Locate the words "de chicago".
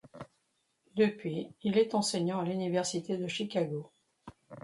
3.17-3.91